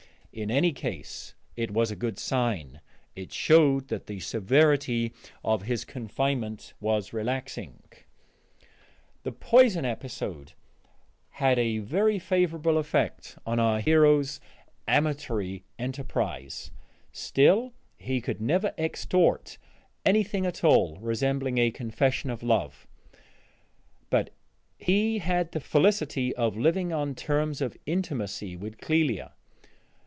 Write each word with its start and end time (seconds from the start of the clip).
In 0.33 0.49
any 0.49 0.71
case, 0.71 1.35
it 1.57 1.71
was 1.71 1.91
a 1.91 1.95
good 1.97 2.17
sign: 2.17 2.79
it 3.17 3.33
showed 3.33 3.89
that 3.89 4.07
the 4.07 4.21
severity 4.21 5.11
of 5.43 5.63
his 5.63 5.83
confinement 5.83 6.71
was 6.79 7.11
relaxing. 7.11 7.83
The 9.23 9.33
poison 9.33 9.83
episode 9.83 10.53
had 11.31 11.59
a 11.59 11.79
very 11.79 12.17
favorable 12.17 12.77
effect 12.77 13.37
on 13.45 13.59
our 13.59 13.81
hero's 13.81 14.39
amatory 14.87 15.65
enterprise: 15.77 16.71
still, 17.11 17.73
he 17.97 18.21
could 18.21 18.39
never 18.39 18.73
extort 18.77 19.57
anything 20.05 20.45
at 20.45 20.63
all 20.63 20.95
resembling 21.01 21.57
a 21.57 21.71
confession 21.71 22.29
of 22.29 22.41
love; 22.41 22.87
but 24.09 24.29
he 24.77 25.17
had 25.17 25.51
the 25.51 25.59
felicity 25.59 26.33
of 26.37 26.55
living 26.55 26.93
on 26.93 27.15
terms 27.15 27.59
of 27.59 27.75
intimacy 27.85 28.55
with 28.55 28.77
Clélia. 28.77 29.33